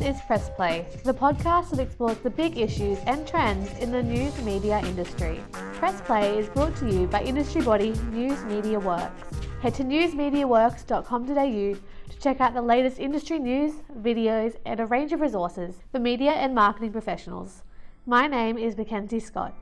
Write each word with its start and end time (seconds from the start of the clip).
Is 0.00 0.20
Press 0.22 0.48
Play, 0.56 0.86
the 1.04 1.12
podcast 1.12 1.70
that 1.70 1.78
explores 1.78 2.16
the 2.18 2.30
big 2.30 2.56
issues 2.56 2.98
and 3.06 3.28
trends 3.28 3.70
in 3.80 3.92
the 3.92 4.02
news 4.02 4.34
media 4.42 4.80
industry. 4.80 5.42
Press 5.74 6.00
Play 6.00 6.38
is 6.38 6.48
brought 6.48 6.74
to 6.76 6.90
you 6.90 7.06
by 7.06 7.22
industry 7.22 7.60
body 7.60 7.90
News 8.10 8.42
Media 8.44 8.80
Works. 8.80 9.22
Head 9.60 9.74
to 9.74 9.84
newsmediaworks.com.au 9.84 11.34
to 11.34 12.18
check 12.18 12.40
out 12.40 12.54
the 12.54 12.62
latest 12.62 12.98
industry 12.98 13.38
news, 13.38 13.74
videos, 14.00 14.56
and 14.64 14.80
a 14.80 14.86
range 14.86 15.12
of 15.12 15.20
resources 15.20 15.82
for 15.92 15.98
media 15.98 16.30
and 16.30 16.54
marketing 16.54 16.92
professionals. 16.92 17.62
My 18.06 18.26
name 18.26 18.56
is 18.56 18.78
Mackenzie 18.78 19.20
Scott. 19.20 19.54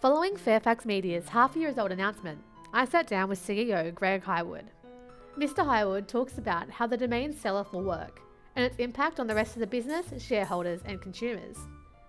Following 0.00 0.36
Fairfax 0.36 0.86
Media's 0.86 1.30
half 1.30 1.56
years 1.56 1.76
old 1.76 1.90
announcement, 1.90 2.38
I 2.72 2.84
sat 2.84 3.08
down 3.08 3.28
with 3.28 3.44
CEO 3.44 3.92
Greg 3.92 4.22
Hywood. 4.22 4.66
Mr. 5.38 5.64
Hywood 5.64 6.08
talks 6.08 6.36
about 6.36 6.68
how 6.68 6.84
the 6.84 6.96
domain 6.96 7.32
sell 7.32 7.56
off 7.56 7.72
will 7.72 7.84
work 7.84 8.20
and 8.56 8.64
its 8.64 8.80
impact 8.80 9.20
on 9.20 9.28
the 9.28 9.34
rest 9.36 9.54
of 9.54 9.60
the 9.60 9.68
business, 9.68 10.06
shareholders, 10.20 10.80
and 10.84 11.00
consumers. 11.00 11.56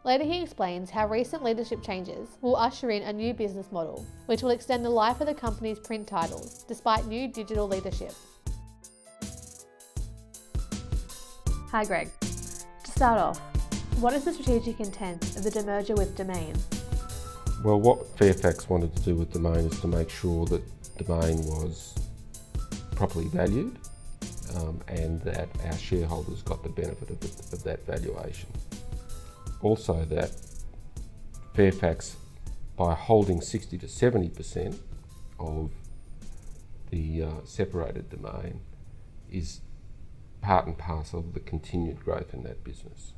Later, 0.03 0.23
he 0.23 0.41
explains 0.41 0.89
how 0.89 1.07
recent 1.07 1.43
leadership 1.43 1.83
changes 1.83 2.27
will 2.41 2.55
usher 2.55 2.89
in 2.89 3.03
a 3.03 3.13
new 3.13 3.35
business 3.35 3.71
model, 3.71 4.03
which 4.25 4.41
will 4.41 4.49
extend 4.49 4.83
the 4.83 4.89
life 4.89 5.21
of 5.21 5.27
the 5.27 5.35
company's 5.35 5.77
print 5.77 6.07
titles 6.07 6.65
despite 6.67 7.05
new 7.05 7.27
digital 7.27 7.67
leadership. 7.67 8.13
Hi, 11.69 11.85
Greg. 11.85 12.09
To 12.21 12.91
start 12.91 13.19
off, 13.19 13.37
what 13.99 14.13
is 14.13 14.25
the 14.25 14.33
strategic 14.33 14.79
intent 14.79 15.35
of 15.37 15.43
the 15.43 15.51
demerger 15.51 15.95
with 15.95 16.17
Domain? 16.17 16.55
Well, 17.63 17.79
what 17.79 18.17
Fairfax 18.17 18.67
wanted 18.67 18.95
to 18.95 19.03
do 19.03 19.13
with 19.13 19.31
Domain 19.31 19.65
is 19.65 19.79
to 19.81 19.87
make 19.87 20.09
sure 20.09 20.47
that 20.47 20.63
Domain 20.97 21.37
was 21.45 21.93
properly 22.99 23.29
valued 23.29 23.79
um, 24.57 24.81
and 24.89 25.21
that 25.21 25.47
our 25.63 25.77
shareholders 25.77 26.41
got 26.41 26.61
the 26.63 26.69
benefit 26.69 27.09
of, 27.09 27.23
it, 27.23 27.53
of 27.53 27.63
that 27.63 27.85
valuation. 27.85 28.49
Also, 29.61 30.03
that 30.03 30.31
Fairfax, 31.53 32.17
by 32.75 32.93
holding 32.93 33.39
60 33.39 33.77
to 33.77 33.85
70% 33.85 34.77
of 35.39 35.71
the 36.89 37.23
uh, 37.23 37.29
separated 37.45 38.09
domain, 38.09 38.59
is 39.31 39.61
part 40.41 40.67
and 40.67 40.77
parcel 40.77 41.19
of 41.19 41.33
the 41.33 41.39
continued 41.39 42.03
growth 42.03 42.33
in 42.33 42.43
that 42.43 42.65
business. 42.65 43.13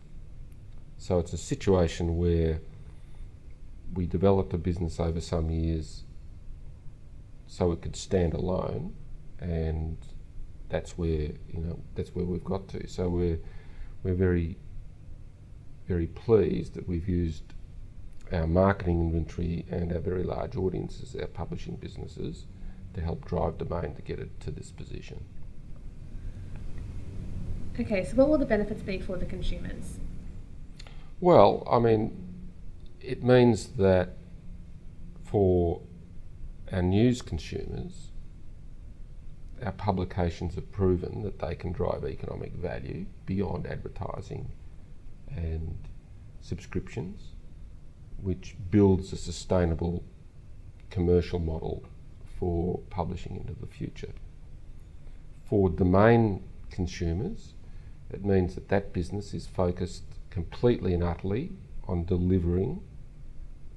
So 0.99 1.17
it's 1.17 1.33
a 1.33 1.39
situation 1.39 2.17
where 2.17 2.61
we 3.95 4.05
developed 4.05 4.53
a 4.53 4.59
business 4.59 4.99
over 4.99 5.19
some 5.19 5.49
years 5.49 6.03
so 7.47 7.71
it 7.71 7.81
could 7.81 7.95
stand 7.95 8.35
alone, 8.35 8.93
and 9.41 9.97
that's 10.69 10.97
where 10.97 11.29
you 11.49 11.59
know 11.59 11.79
that's 11.95 12.15
where 12.15 12.25
we've 12.25 12.43
got 12.43 12.67
to. 12.69 12.87
So 12.87 13.09
we're 13.09 13.39
we're 14.03 14.13
very 14.13 14.57
very 15.87 16.07
pleased 16.07 16.73
that 16.75 16.87
we've 16.87 17.09
used 17.09 17.43
our 18.31 18.47
marketing 18.47 19.01
inventory 19.01 19.65
and 19.69 19.91
our 19.91 19.99
very 19.99 20.23
large 20.23 20.55
audiences, 20.55 21.15
our 21.19 21.27
publishing 21.27 21.75
businesses, 21.75 22.45
to 22.93 23.01
help 23.01 23.25
drive 23.25 23.57
Domain 23.57 23.93
to 23.95 24.01
get 24.01 24.19
it 24.19 24.39
to 24.39 24.51
this 24.51 24.71
position. 24.71 25.25
Okay, 27.79 28.05
so 28.05 28.15
what 28.15 28.29
will 28.29 28.37
the 28.37 28.45
benefits 28.45 28.81
be 28.81 28.99
for 28.99 29.17
the 29.17 29.25
consumers? 29.25 29.97
Well, 31.19 31.67
I 31.69 31.79
mean, 31.79 32.17
it 33.01 33.23
means 33.23 33.69
that 33.77 34.17
for 35.23 35.81
our 36.71 36.81
news 36.81 37.21
consumers, 37.21 38.10
our 39.63 39.71
publications 39.71 40.55
have 40.55 40.71
proven 40.71 41.21
that 41.23 41.39
they 41.39 41.55
can 41.55 41.71
drive 41.71 42.03
economic 42.03 42.53
value 42.53 43.05
beyond 43.25 43.67
advertising 43.67 44.51
and 45.29 45.77
subscriptions, 46.41 47.29
which 48.21 48.55
builds 48.69 49.13
a 49.13 49.17
sustainable 49.17 50.03
commercial 50.89 51.39
model 51.39 51.83
for 52.39 52.79
publishing 52.89 53.35
into 53.35 53.53
the 53.53 53.67
future. 53.67 54.13
For 55.45 55.69
domain 55.69 56.43
consumers, 56.69 57.53
it 58.09 58.25
means 58.25 58.55
that 58.55 58.69
that 58.69 58.93
business 58.93 59.33
is 59.33 59.47
focused 59.47 60.03
completely 60.29 60.93
and 60.93 61.03
utterly 61.03 61.51
on 61.87 62.05
delivering 62.05 62.81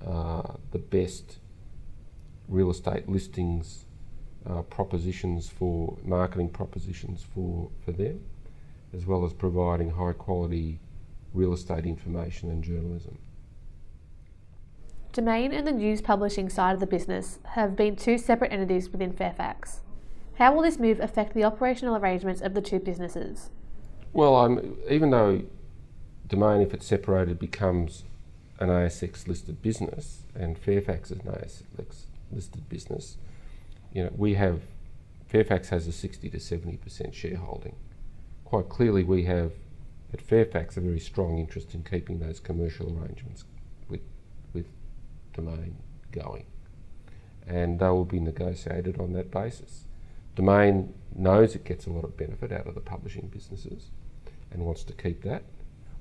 uh, 0.05 0.55
the 0.71 0.79
best 0.79 1.39
real 2.49 2.71
estate 2.71 3.09
listings 3.09 3.85
uh, 4.49 4.63
propositions 4.63 5.49
for 5.49 5.97
marketing 6.05 6.49
propositions 6.49 7.25
for, 7.35 7.71
for 7.85 7.93
them, 7.93 8.21
as 8.93 9.07
well 9.07 9.25
as 9.25 9.33
providing 9.33 9.91
high 9.91 10.13
quality 10.13 10.79
real 11.33 11.53
estate 11.53 11.85
information 11.85 12.51
and 12.51 12.63
journalism. 12.63 13.19
Domain 15.13 15.53
and 15.53 15.67
the 15.67 15.73
news 15.73 16.01
publishing 16.01 16.49
side 16.49 16.75
of 16.75 16.81
the 16.81 16.87
business 16.87 17.39
have 17.53 17.77
been 17.77 17.97
two 17.97 18.19
separate 18.19 18.53
entities 18.53 18.91
within 18.91 19.13
Fairfax. 19.13 19.81
How 20.39 20.53
will 20.53 20.63
this 20.63 20.79
move 20.79 20.99
affect 20.99 21.35
the 21.35 21.45
operational 21.45 21.97
arrangements 21.97 22.41
of 22.41 22.55
the 22.55 22.61
two 22.61 22.81
businesses? 22.81 23.51
Well, 24.13 24.35
um, 24.35 24.77
even 24.91 25.11
though 25.11 25.43
Domain, 26.27 26.61
if 26.61 26.75
it's 26.75 26.87
separated, 26.87 27.39
becomes 27.39 28.05
an 28.59 28.69
ASX 28.69 29.29
listed 29.29 29.63
business, 29.63 30.23
and 30.35 30.59
Fairfax 30.59 31.11
is 31.11 31.21
an 31.21 31.27
ASX 31.27 32.07
listed 32.33 32.69
business, 32.69 33.17
you 33.95 34.03
know, 34.05 34.11
we 34.15 34.35
have 34.35 34.61
Fairfax 35.29 35.71
has 35.71 35.87
a 35.87 35.93
60 35.93 36.29
to 36.31 36.37
70% 36.37 37.15
shareholding. 37.15 37.77
Quite 38.45 38.69
clearly, 38.69 39.03
we 39.03 39.25
have 39.25 39.53
at 40.13 40.21
Fairfax 40.21 40.77
a 40.77 40.81
very 40.81 41.01
strong 41.01 41.39
interest 41.39 41.75
in 41.75 41.83
keeping 41.83 42.19
those 42.19 42.39
commercial 42.39 42.87
arrangements 42.87 43.45
with 43.89 44.03
with 44.53 44.67
Domain 45.33 45.77
going, 46.13 46.47
and 47.47 47.81
they 47.81 47.89
will 47.89 48.05
be 48.05 48.21
negotiated 48.21 49.01
on 49.01 49.13
that 49.15 49.31
basis. 49.31 49.87
Domain 50.37 50.95
knows 51.15 51.55
it 51.55 51.65
gets 51.65 51.87
a 51.87 51.91
lot 51.91 52.05
of 52.05 52.17
benefit 52.17 52.53
out 52.53 52.67
of 52.67 52.75
the 52.75 52.81
publishing 52.81 53.29
businesses 53.29 53.91
and 54.51 54.65
wants 54.65 54.85
to 54.85 54.93
keep 54.93 55.23
that. 55.23 55.43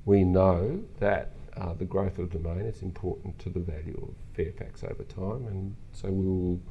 We 0.05 0.23
know 0.23 0.83
that 0.99 1.31
uh, 1.55 1.73
the 1.73 1.85
growth 1.85 2.19
of 2.19 2.31
Domain 2.31 2.65
is 2.65 2.81
important 2.81 3.39
to 3.39 3.49
the 3.49 3.59
value 3.59 3.99
of 4.01 4.35
Fairfax 4.35 4.83
over 4.83 5.03
time, 5.03 5.47
and 5.47 5.75
so 5.91 6.09
we 6.09 6.27
will 6.27 6.61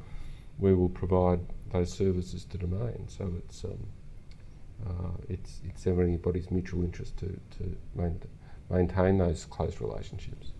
we 0.59 0.73
will 0.73 0.89
provide 0.89 1.39
those 1.71 1.91
services 1.91 2.45
to 2.45 2.57
Domain. 2.57 3.05
So 3.07 3.33
it's 3.37 3.63
um, 3.63 3.87
uh, 4.85 5.17
it's 5.29 5.61
it's 5.65 5.87
everybody's 5.87 6.51
mutual 6.51 6.83
interest 6.83 7.17
to 7.17 7.27
to 7.57 7.75
main, 7.95 8.21
maintain 8.69 9.17
those 9.17 9.45
close 9.45 9.79
relationships. 9.81 10.51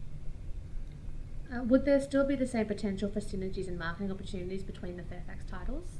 Uh, 1.53 1.63
would 1.63 1.85
there 1.85 2.01
still 2.01 2.25
be 2.25 2.35
the 2.35 2.47
same 2.47 2.65
potential 2.65 3.09
for 3.09 3.19
synergies 3.19 3.67
and 3.67 3.77
marketing 3.77 4.11
opportunities 4.11 4.63
between 4.63 4.97
the 4.97 5.03
Fairfax 5.03 5.45
titles? 5.45 5.99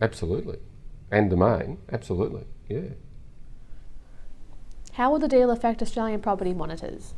Absolutely, 0.00 0.58
and 1.10 1.28
Domain, 1.30 1.78
absolutely, 1.90 2.44
yeah. 2.68 2.90
How 4.92 5.10
will 5.10 5.18
the 5.18 5.28
deal 5.28 5.50
affect 5.50 5.82
Australian 5.82 6.20
property 6.20 6.52
monitors? 6.52 7.14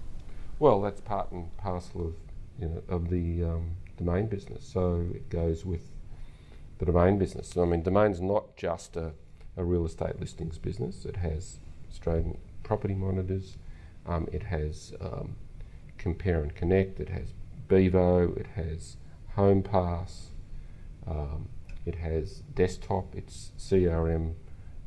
Well, 0.58 0.80
that's 0.82 1.00
part 1.00 1.32
and 1.32 1.54
parcel 1.56 2.08
of 2.08 2.14
you 2.58 2.68
know 2.68 2.82
of 2.88 3.10
the 3.10 3.44
um, 3.44 3.76
domain 4.00 4.26
business. 4.26 4.64
So 4.64 5.06
it 5.14 5.28
goes 5.28 5.64
with 5.64 5.90
the 6.78 6.86
domain 6.86 7.18
business. 7.18 7.50
So, 7.50 7.62
I 7.62 7.66
mean, 7.66 7.82
domain's 7.82 8.20
not 8.20 8.56
just 8.56 8.96
a, 8.96 9.12
a 9.56 9.64
real 9.64 9.84
estate 9.84 10.18
listings 10.18 10.58
business. 10.58 11.04
It 11.04 11.16
has 11.16 11.58
Australian 11.90 12.38
property 12.62 12.94
monitors. 12.94 13.58
Um, 14.06 14.26
it 14.32 14.44
has 14.44 14.94
um, 15.00 15.36
Compare 15.98 16.42
and 16.42 16.54
Connect. 16.54 16.98
It 16.98 17.10
has 17.10 17.34
Bevo. 17.68 18.32
It 18.34 18.46
has 18.56 18.96
Home 19.36 19.62
Pass. 19.62 20.28
Um, 21.06 21.48
it 21.84 21.96
has 21.96 22.42
desktop. 22.54 23.14
It's 23.14 23.52
CRM 23.58 24.34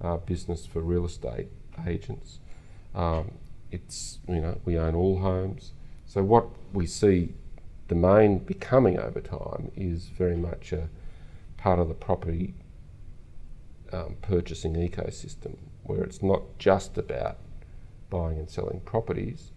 uh, 0.02 0.18
business 0.18 0.66
for 0.66 0.82
real 0.82 1.06
estate 1.06 1.50
agents. 1.86 2.40
Um, 2.96 3.34
it's 3.72 4.20
you 4.28 4.42
know 4.42 4.60
we 4.66 4.78
own 4.78 4.94
Allhomes. 4.94 5.72
So 6.06 6.24
what 6.24 6.48
we 6.74 6.86
see 6.86 7.34
Domain 7.94 8.40
becoming 8.40 8.98
over 8.98 9.22
time 9.22 9.72
is 9.76 10.08
very 10.08 10.36
much 10.36 10.74
a 10.74 10.90
part 11.58 11.78
of 11.78 11.90
the 11.90 11.94
property 11.94 12.56
um, 13.92 14.16
purchasing 14.24 14.74
ecosystem, 14.74 15.58
where 15.84 16.02
it's 16.02 16.24
not 16.24 16.42
just 16.58 16.98
about 16.98 17.38
buying 18.10 18.40
and 18.40 18.50
selling 18.50 18.80
properties, 18.80 19.52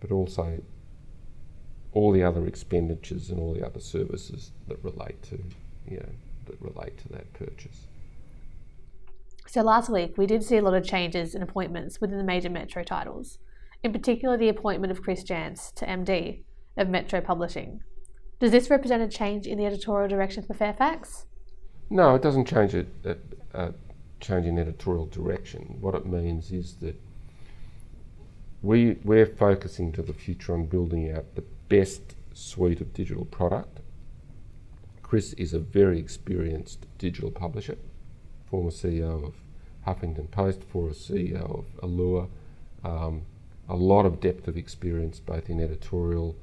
but 0.00 0.10
also 0.10 0.60
all 1.92 2.10
the 2.10 2.24
other 2.24 2.48
expenditures 2.48 3.30
and 3.30 3.38
all 3.38 3.54
the 3.54 3.64
other 3.64 3.78
services 3.78 4.50
that 4.66 4.82
relate 4.82 5.22
to 5.22 5.38
you 5.88 5.98
know 5.98 6.10
that 6.46 6.60
relate 6.60 6.98
to 6.98 7.08
that 7.10 7.32
purchase. 7.32 7.86
So 9.46 9.62
last 9.62 9.88
week 9.88 10.18
we 10.18 10.26
did 10.26 10.42
see 10.42 10.56
a 10.56 10.62
lot 10.62 10.74
of 10.74 10.84
changes 10.84 11.36
in 11.36 11.42
appointments 11.42 12.00
within 12.00 12.18
the 12.18 12.24
major 12.24 12.50
Metro 12.50 12.82
titles, 12.82 13.38
in 13.84 13.92
particular 13.92 14.36
the 14.36 14.48
appointment 14.48 14.90
of 14.90 15.00
Chris 15.00 15.22
Janz 15.22 15.72
to 15.74 15.86
MD 15.86 16.42
of 16.78 16.88
Metro 16.88 17.20
Publishing. 17.20 17.82
Does 18.40 18.52
this 18.52 18.70
represent 18.70 19.02
a 19.02 19.08
change 19.08 19.46
in 19.46 19.58
the 19.58 19.66
editorial 19.66 20.08
direction 20.08 20.42
for 20.42 20.54
Fairfax? 20.54 21.26
No, 21.90 22.14
it 22.14 22.22
doesn't 22.22 22.46
change 22.46 22.74
it. 22.74 22.88
Uh, 23.04 23.14
uh, 23.54 23.72
change 24.20 24.46
in 24.46 24.58
editorial 24.58 25.06
direction. 25.06 25.76
What 25.80 25.94
it 25.94 26.06
means 26.06 26.50
is 26.50 26.76
that 26.76 27.00
we 28.62 28.98
we're 29.04 29.26
focusing 29.26 29.92
to 29.92 30.02
the 30.02 30.12
future 30.12 30.54
on 30.54 30.66
building 30.66 31.10
out 31.10 31.34
the 31.34 31.44
best 31.68 32.14
suite 32.32 32.80
of 32.80 32.92
digital 32.92 33.24
product. 33.24 33.80
Chris 35.02 35.32
is 35.34 35.54
a 35.54 35.58
very 35.58 35.98
experienced 35.98 36.86
digital 36.98 37.30
publisher, 37.30 37.78
former 38.46 38.70
CEO 38.70 39.26
of 39.26 39.34
Huffington 39.86 40.30
Post, 40.30 40.64
former 40.64 40.92
CEO 40.92 41.60
of 41.60 41.64
Allure, 41.82 42.28
um, 42.84 43.22
a 43.68 43.76
lot 43.76 44.04
of 44.04 44.20
depth 44.20 44.48
of 44.48 44.56
experience 44.56 45.20
both 45.20 45.48
in 45.48 45.60
editorial, 45.60 46.36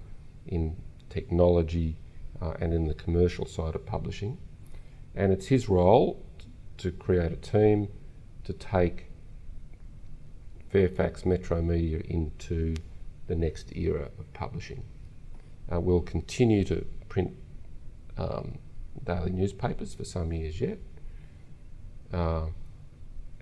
in 0.47 0.75
technology, 1.09 1.97
uh, 2.41 2.53
and 2.59 2.73
in 2.73 2.87
the 2.87 2.93
commercial 2.93 3.45
side 3.45 3.75
of 3.75 3.85
publishing. 3.85 4.37
And 5.15 5.31
it's 5.31 5.47
his 5.47 5.69
role 5.69 6.25
to 6.77 6.91
create 6.91 7.31
a 7.31 7.37
team 7.37 7.87
to 8.43 8.53
take 8.53 9.05
Fairfax 10.69 11.25
Metro 11.25 11.61
Media 11.61 12.01
into 12.05 12.75
the 13.27 13.35
next 13.35 13.75
era 13.75 14.09
of 14.19 14.31
publishing. 14.33 14.83
Uh, 15.71 15.79
we'll 15.79 16.01
continue 16.01 16.63
to 16.65 16.85
print 17.07 17.35
um, 18.17 18.57
daily 19.03 19.31
newspapers 19.31 19.93
for 19.93 20.03
some 20.03 20.31
years 20.33 20.59
yet, 20.59 20.77
uh, 22.13 22.45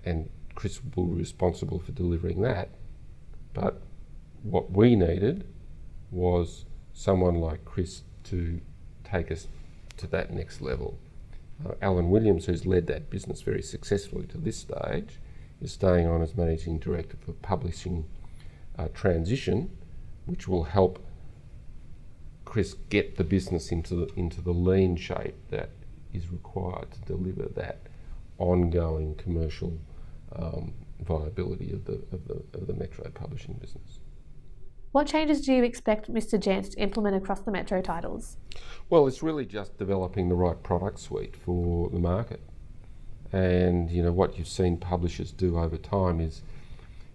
and 0.04 0.30
Chris 0.54 0.80
will 0.94 1.06
be 1.06 1.18
responsible 1.18 1.80
for 1.80 1.92
delivering 1.92 2.40
that. 2.42 2.70
But 3.52 3.82
what 4.42 4.70
we 4.70 4.94
needed 4.96 5.46
was 6.10 6.64
someone 6.94 7.34
like 7.34 7.64
Chris 7.64 8.02
to 8.24 8.60
take 9.02 9.30
us 9.30 9.48
to 9.98 10.06
that 10.06 10.32
next 10.32 10.62
level. 10.62 10.98
Uh, 11.64 11.74
Allen 11.82 12.10
Williams, 12.10 12.46
who's 12.46 12.64
led 12.64 12.86
that 12.86 13.10
business 13.10 13.42
very 13.42 13.62
successfully 13.62 14.26
to 14.26 14.38
this 14.38 14.56
stage, 14.56 15.18
is 15.60 15.72
staying 15.72 16.06
on 16.06 16.22
as 16.22 16.36
managing 16.36 16.78
director 16.78 17.16
for 17.20 17.32
publishing 17.32 18.06
uh, 18.78 18.88
transition, 18.94 19.70
which 20.26 20.48
will 20.48 20.64
help 20.64 21.04
Chris 22.44 22.74
get 22.88 23.16
the 23.16 23.24
business 23.24 23.70
into 23.70 23.94
the, 23.94 24.06
into 24.14 24.40
the 24.40 24.52
lean 24.52 24.96
shape 24.96 25.36
that 25.50 25.70
is 26.12 26.30
required 26.30 26.90
to 26.92 27.00
deliver 27.00 27.48
that 27.48 27.80
ongoing 28.38 29.14
commercial 29.16 29.78
um, 30.34 30.72
viability 31.00 31.72
of 31.72 31.84
the, 31.84 31.94
of 32.12 32.26
the 32.26 32.42
of 32.54 32.66
the 32.66 32.74
Metro 32.74 33.08
publishing 33.10 33.54
business. 33.54 33.98
What 34.94 35.08
changes 35.08 35.40
do 35.40 35.52
you 35.52 35.64
expect 35.64 36.08
Mr. 36.08 36.38
Janz 36.38 36.70
to 36.70 36.80
implement 36.80 37.16
across 37.16 37.40
the 37.40 37.50
Metro 37.50 37.82
titles? 37.82 38.36
Well, 38.90 39.08
it's 39.08 39.24
really 39.24 39.44
just 39.44 39.76
developing 39.76 40.28
the 40.28 40.36
right 40.36 40.62
product 40.62 41.00
suite 41.00 41.34
for 41.34 41.90
the 41.90 41.98
market. 41.98 42.40
And 43.32 43.90
you 43.90 44.04
know 44.04 44.12
what 44.12 44.38
you've 44.38 44.46
seen 44.46 44.76
publishers 44.76 45.32
do 45.32 45.58
over 45.58 45.76
time 45.76 46.20
is 46.20 46.42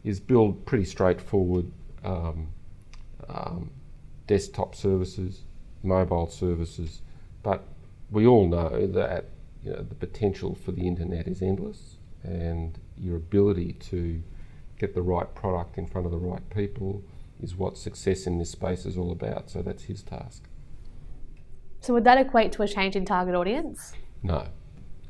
is 0.04 0.20
build 0.20 0.66
pretty 0.66 0.84
straightforward 0.84 1.72
um, 2.04 2.50
um, 3.30 3.72
desktop 4.28 4.76
services, 4.76 5.44
mobile 5.82 6.30
services, 6.30 7.02
but 7.44 7.64
we 8.12 8.28
all 8.28 8.46
know 8.50 8.88
that 8.88 9.30
you 9.64 9.72
know 9.72 9.84
the 9.84 9.96
potential 9.96 10.54
for 10.54 10.74
the 10.74 10.86
internet 10.86 11.30
is 11.30 11.42
endless, 11.42 11.96
and 12.24 12.78
your 12.98 13.16
ability 13.16 13.72
to 13.72 14.22
get 14.78 14.94
the 14.94 15.02
right 15.02 15.34
product 15.34 15.78
in 15.78 15.88
front 15.88 16.06
of 16.06 16.12
the 16.12 16.18
right 16.18 16.50
people 16.50 17.02
is 17.42 17.56
what 17.56 17.78
success 17.78 18.28
in 18.28 18.38
this 18.38 18.52
space 18.52 18.86
is 18.86 18.98
all 18.98 19.12
about. 19.12 19.50
So 19.50 19.62
that's 19.62 19.84
his 19.84 20.04
task. 20.04 20.44
So 21.82 21.94
would 21.94 22.04
that 22.04 22.18
equate 22.18 22.52
to 22.54 22.64
a 22.64 22.68
change 22.68 22.96
in 22.96 23.06
target 23.06 23.36
audience? 23.36 23.94
No. 24.22 24.48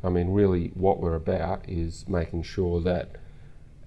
I 0.04 0.10
mean, 0.10 0.30
really, 0.30 0.72
what 0.76 1.00
we're 1.00 1.16
about 1.16 1.68
is 1.68 2.08
making 2.08 2.44
sure 2.44 2.80
that 2.82 3.16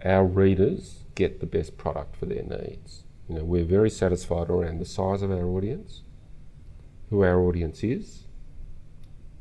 our 0.05 0.25
readers 0.25 1.05
get 1.15 1.41
the 1.41 1.47
best 1.47 1.79
product 1.79 2.17
for 2.17 2.27
their 2.27 2.43
needs. 2.43 3.05
You 3.29 3.37
know, 3.37 3.45
we're 3.45 3.65
very 3.65 3.89
satisfied 3.89 4.51
around 4.51 4.79
the 4.79 4.85
size 4.85 5.23
of 5.23 5.31
our 5.31 5.47
audience, 5.47 6.03
who 7.09 7.23
our 7.23 7.41
audience 7.41 7.85
is. 7.85 8.25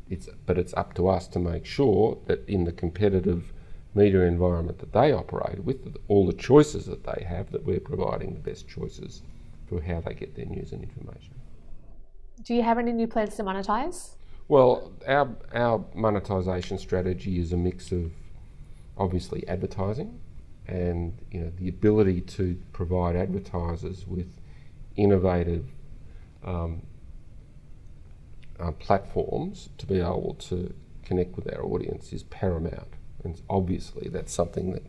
It's, 0.10 0.30
but 0.46 0.58
it's 0.58 0.74
up 0.76 0.94
to 0.96 1.08
us 1.08 1.28
to 1.30 1.40
make 1.40 1.66
sure 1.66 2.20
that 2.28 2.48
in 2.48 2.66
the 2.66 2.72
competitive 2.72 3.54
media 3.94 4.22
environment 4.22 4.80
that 4.80 4.94
they 4.94 5.12
operate 5.12 5.64
with, 5.64 5.98
all 6.08 6.26
the 6.26 6.34
choices 6.34 6.86
that 6.86 7.04
they 7.04 7.24
have, 7.24 7.52
that 7.52 7.66
we're 7.66 7.80
providing 7.80 8.34
the 8.34 8.40
best 8.40 8.68
choices 8.68 9.22
for 9.68 9.82
how 9.82 10.02
they 10.02 10.14
get 10.14 10.36
their 10.36 10.46
news 10.46 10.72
and 10.72 10.84
information. 10.84 11.34
Do 12.44 12.54
you 12.56 12.64
have 12.64 12.78
any 12.78 12.92
new 12.92 13.08
plans 13.08 13.36
to 13.36 13.44
monetize? 13.44 14.16
Well, 14.48 14.92
our, 15.08 15.30
our 15.54 15.80
monetisation 15.96 16.80
strategy 16.80 17.40
is 17.40 17.54
a 17.54 17.58
mix 17.58 17.92
of 17.92 18.12
obviously 18.98 19.48
advertising 19.48 20.20
and 20.68 21.18
you 21.32 21.40
know 21.40 21.52
the 21.58 21.68
ability 21.68 22.22
to 22.22 22.58
provide 22.72 23.16
advertisers 23.16 24.06
with 24.08 24.28
innovative 24.96 25.66
um, 26.44 26.82
uh, 28.60 28.72
platforms 28.72 29.70
to 29.78 29.86
be 29.86 30.00
able 30.00 30.36
to 30.40 30.74
connect 31.04 31.36
with 31.36 31.52
our 31.54 31.64
audience 31.64 32.14
is 32.14 32.24
paramount. 32.24 32.94
And 33.24 33.42
obviously, 33.50 34.10
that's 34.10 34.34
something 34.34 34.72
that 34.74 34.86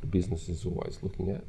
the 0.00 0.06
business 0.06 0.48
is 0.48 0.64
always 0.64 0.98
looking 1.02 1.30
at. 1.30 1.44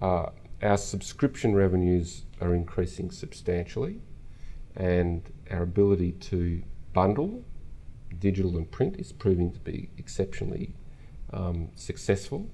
Uh, 0.00 0.30
our 0.62 0.76
subscription 0.76 1.54
revenues 1.54 2.22
are 2.40 2.54
increasing 2.54 3.10
substantially, 3.10 4.00
and 4.76 5.22
our 5.50 5.62
ability 5.62 6.12
to 6.12 6.62
bundle 6.92 7.44
digital 8.18 8.56
and 8.56 8.70
print 8.70 8.96
is 8.98 9.12
proving 9.12 9.50
to 9.52 9.58
be 9.60 9.88
exceptionally 9.98 10.74
um, 11.32 11.68
successful. 11.74 12.48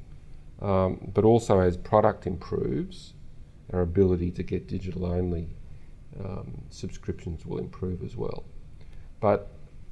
Um, 0.60 1.10
but 1.14 1.24
also, 1.24 1.60
as 1.60 1.76
product 1.76 2.26
improves, 2.26 3.14
our 3.72 3.82
ability 3.82 4.30
to 4.32 4.42
get 4.42 4.66
digital 4.66 5.06
only 5.06 5.48
um, 6.24 6.62
subscriptions 6.70 7.46
will 7.46 7.58
improve 7.58 8.02
as 8.02 8.16
well. 8.16 8.44
But 9.20 9.50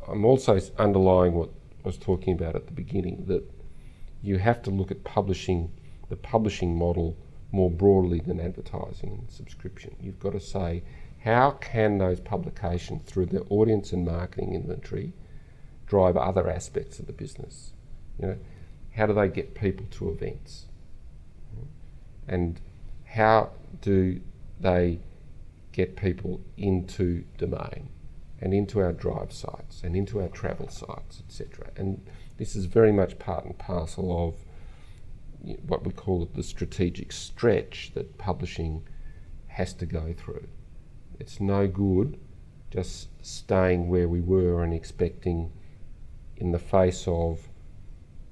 I'm 0.09 0.25
also 0.25 0.59
underlying 0.79 1.35
what 1.35 1.51
I 1.87 1.89
was 1.89 1.99
talking 1.99 2.35
about 2.35 2.57
at 2.57 2.67
the 2.67 2.73
beginning 2.73 3.27
that 3.29 3.49
you 4.21 4.39
have 4.39 4.61
to 4.63 4.73
look 4.73 4.91
at 4.91 5.05
publishing, 5.05 5.71
the 6.09 6.17
publishing 6.17 6.77
model 6.77 7.17
more 7.53 7.71
broadly 7.71 8.19
than 8.19 8.41
advertising 8.41 9.13
and 9.13 9.31
subscription. 9.31 9.95
You've 10.01 10.19
got 10.19 10.33
to 10.33 10.41
say, 10.41 10.83
how 11.23 11.53
can 11.53 11.99
those 11.99 12.19
publications, 12.19 13.03
through 13.05 13.27
their 13.27 13.45
audience 13.51 13.93
and 13.93 14.05
marketing 14.05 14.55
inventory, 14.55 15.13
drive 15.87 16.17
other 16.17 16.51
aspects 16.51 16.99
of 16.99 17.07
the 17.07 17.13
business? 17.13 17.73
You 18.19 18.27
know, 18.27 18.39
how 18.97 19.07
do 19.07 19.13
they 19.13 19.29
get 19.29 19.55
people 19.55 19.87
to 19.93 20.11
events? 20.11 20.65
And 22.27 22.61
how 23.05 23.51
do 23.81 24.21
they 24.59 24.99
get 25.71 25.95
people 25.95 26.41
into 26.57 27.23
domain? 27.39 27.91
And 28.41 28.53
into 28.53 28.81
our 28.81 28.93
drive 28.93 29.33
sites 29.33 29.83
and 29.83 29.97
into 29.97 30.21
our 30.21 30.29
travel 30.29 30.69
sites, 30.69 31.23
etc. 31.27 31.71
And 31.77 32.07
this 32.37 32.55
is 32.55 32.67
very 32.67 32.93
much 32.93 33.19
part 33.19 33.45
and 33.45 33.57
parcel 33.57 34.29
of 34.29 34.45
what 35.67 35.85
we 35.85 35.93
call 35.93 36.29
the 36.35 36.43
strategic 36.43 37.13
stretch 37.13 37.93
that 37.95 38.19
publishing 38.19 38.87
has 39.47 39.73
to 39.75 39.87
go 39.87 40.15
through. 40.17 40.49
It's 41.19 41.41
no 41.41 41.67
good 41.67 42.19
just 42.71 43.09
staying 43.25 43.89
where 43.89 44.09
we 44.09 44.21
were 44.21 44.63
and 44.63 44.75
expecting, 44.75 45.53
in 46.37 46.53
the 46.53 46.59
face 46.59 47.07
of 47.07 47.49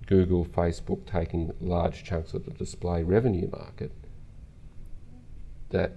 Google, 0.06 0.44
Facebook 0.44 1.06
taking 1.06 1.52
large 1.61 2.04
chunks 2.04 2.34
of 2.34 2.44
the 2.44 2.50
display 2.50 3.02
revenue 3.02 3.49
market, 3.50 3.92
that 5.70 5.92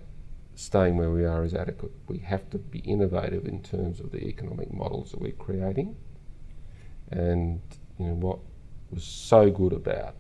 staying 0.58 0.98
where 0.98 1.12
we 1.12 1.24
are 1.24 1.44
is 1.46 1.54
adequate. 1.54 1.92
We 2.08 2.18
have 2.20 2.50
to 2.50 2.58
be 2.58 2.80
innovative 2.80 3.46
in 3.46 3.62
terms 3.62 4.00
of 4.00 4.12
the 4.12 4.28
economic 4.28 4.74
models 4.74 5.12
that 5.12 5.22
we're 5.22 5.32
creating. 5.32 5.96
And 7.12 7.62
you 8.00 8.08
know 8.08 8.14
what 8.16 8.40
was 8.90 9.04
so 9.04 9.52
good 9.52 9.72
about 9.72 10.16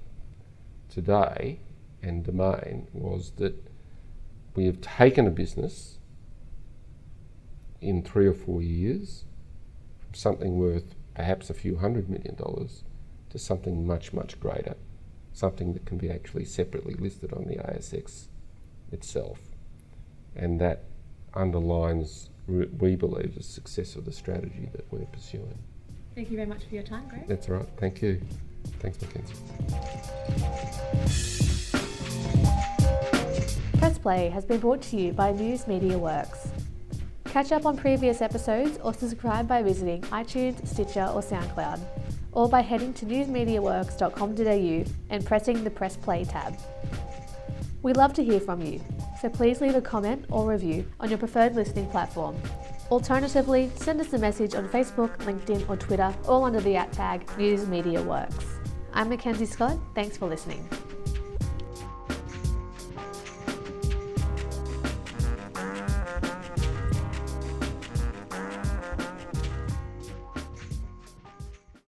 today 0.89 1.59
and 2.03 2.23
Domain 2.23 2.87
was 2.93 3.31
that 3.37 3.55
we 4.55 4.65
have 4.65 4.79
taken 4.79 5.25
a 5.25 5.31
business 5.31 5.97
in 7.81 8.03
three 8.03 8.27
or 8.27 8.33
four 8.33 8.61
years 8.61 9.25
from 9.99 10.13
something 10.13 10.59
worth 10.59 10.95
perhaps 11.15 11.49
a 11.49 11.53
few 11.55 11.77
hundred 11.77 12.09
million 12.09 12.35
dollars 12.35 12.83
to 13.31 13.39
something 13.39 13.87
much, 13.87 14.13
much 14.13 14.39
greater, 14.39 14.75
something 15.33 15.73
that 15.73 15.85
can 15.85 15.97
be 15.97 16.11
actually 16.11 16.45
separately 16.45 16.93
listed 16.93 17.33
on 17.33 17.45
the 17.45 17.55
ASX 17.55 18.27
itself 18.91 19.39
and 20.37 20.59
that 20.61 20.83
underlines, 21.33 22.29
we 22.47 22.95
believe, 22.95 23.35
the 23.35 23.43
success 23.43 23.95
of 23.95 24.05
the 24.05 24.11
strategy 24.11 24.69
that 24.73 24.85
we're 24.91 25.05
pursuing. 25.05 25.57
Thank 26.15 26.31
you 26.31 26.37
very 26.37 26.47
much 26.47 26.63
for 26.65 26.73
your 26.73 26.83
time, 26.83 27.07
Greg. 27.09 27.27
That's 27.27 27.49
all 27.49 27.57
right. 27.57 27.67
Thank 27.77 28.01
you. 28.01 28.21
Thanks, 28.79 28.97
Mackenzie. 29.01 29.33
Press 33.77 33.97
Play 33.99 34.29
has 34.29 34.45
been 34.45 34.59
brought 34.59 34.81
to 34.83 34.97
you 34.97 35.13
by 35.13 35.31
News 35.31 35.67
Media 35.67 35.97
Works. 35.97 36.49
Catch 37.25 37.51
up 37.51 37.65
on 37.65 37.77
previous 37.77 38.21
episodes 38.21 38.79
or 38.83 38.93
subscribe 38.93 39.47
by 39.47 39.61
visiting 39.61 40.01
iTunes, 40.03 40.65
Stitcher, 40.67 41.05
or 41.13 41.21
SoundCloud, 41.21 41.79
or 42.31 42.49
by 42.49 42.61
heading 42.61 42.93
to 42.95 43.05
newsmediaworks.com.au 43.05 44.91
and 45.09 45.25
pressing 45.25 45.63
the 45.63 45.69
Press 45.69 45.97
Play 45.97 46.23
tab. 46.25 46.57
We 47.83 47.93
love 47.93 48.13
to 48.13 48.23
hear 48.23 48.39
from 48.39 48.61
you, 48.61 48.81
so 49.21 49.29
please 49.29 49.61
leave 49.61 49.75
a 49.75 49.81
comment 49.81 50.25
or 50.29 50.49
review 50.49 50.85
on 50.99 51.09
your 51.09 51.17
preferred 51.17 51.55
listening 51.55 51.87
platform. 51.87 52.35
Alternatively, 52.89 53.69
send 53.75 53.99
us 53.99 54.13
a 54.13 54.17
message 54.17 54.55
on 54.55 54.69
Facebook, 54.69 55.15
LinkedIn, 55.19 55.69
or 55.69 55.75
Twitter, 55.75 56.13
all 56.25 56.45
under 56.45 56.61
the 56.61 56.75
at 56.75 56.91
tag 56.93 57.27
News 57.37 57.67
Media 57.67 58.01
Works. 58.01 58.45
I'm 58.93 59.09
Mackenzie 59.09 59.45
Scott. 59.45 59.77
Thanks 59.93 60.17
for 60.17 60.27
listening. 60.27 60.67